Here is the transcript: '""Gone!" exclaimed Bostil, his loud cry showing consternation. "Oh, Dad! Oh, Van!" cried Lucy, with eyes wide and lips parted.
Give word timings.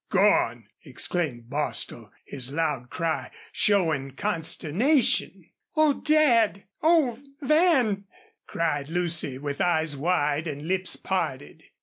'""Gone!" 0.09 0.65
exclaimed 0.83 1.47
Bostil, 1.47 2.11
his 2.25 2.51
loud 2.51 2.89
cry 2.89 3.29
showing 3.51 4.09
consternation. 4.15 5.51
"Oh, 5.77 6.01
Dad! 6.03 6.63
Oh, 6.81 7.19
Van!" 7.41 8.05
cried 8.47 8.89
Lucy, 8.89 9.37
with 9.37 9.61
eyes 9.61 9.95
wide 9.95 10.47
and 10.47 10.63
lips 10.67 10.95
parted. 10.95 11.65